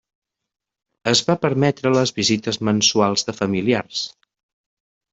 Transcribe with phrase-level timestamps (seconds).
[1.11, 4.05] Es va permetre les visites mensuals de familiars.